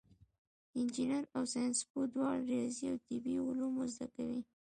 [0.77, 4.39] انجینر او ساینسپوه دواړه ریاضي او طبیعي علوم زده کوي.